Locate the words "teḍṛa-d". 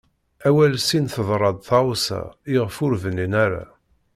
1.13-1.57